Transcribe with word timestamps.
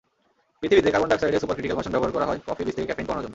পৃথিবীতে 0.59 0.89
carbon 0.93 1.09
ডাইঅক্সাইডের 1.09 1.41
supercritical 1.43 1.75
version 1.77 1.93
ব্যবহার 1.95 2.13
করা 2.15 2.27
হয় 2.29 2.39
কফির 2.47 2.65
বীজ 2.67 2.75
থেকে 2.77 2.87
ক্যাফেইন 2.89 3.05
কমানোর 3.07 3.23
জন্য। 3.25 3.29